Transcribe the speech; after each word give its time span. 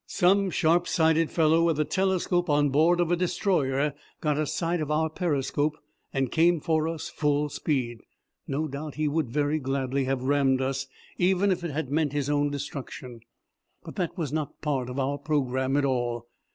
Some 0.07 0.49
sharp 0.49 0.87
sighted 0.87 1.29
fellow 1.29 1.63
with 1.63 1.79
a 1.79 1.85
telescope 1.85 2.49
on 2.49 2.69
board 2.69 2.99
of 2.99 3.11
a 3.11 3.15
destroyer 3.15 3.93
got 4.19 4.35
a 4.35 4.47
sight 4.47 4.81
of 4.81 4.89
our 4.89 5.11
periscope, 5.11 5.77
and 6.11 6.31
came 6.31 6.59
for 6.59 6.87
us 6.87 7.07
full 7.07 7.49
speed. 7.49 8.01
No 8.47 8.67
doubt 8.67 8.95
he 8.95 9.07
would 9.07 9.29
very 9.29 9.59
gladly 9.59 10.05
have 10.05 10.23
rammed 10.23 10.59
us, 10.59 10.87
even 11.19 11.51
if 11.51 11.63
it 11.63 11.69
had 11.69 11.91
meant 11.91 12.13
his 12.13 12.31
own 12.31 12.49
destruction, 12.49 13.19
but 13.83 13.95
that 13.97 14.17
was 14.17 14.33
not 14.33 14.59
part 14.61 14.89
of 14.89 14.97
our 14.97 15.19
programme 15.19 15.77
at 15.77 15.85
all. 15.85 16.25